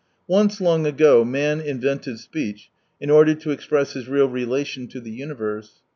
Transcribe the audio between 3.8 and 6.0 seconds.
his real relation to the universe."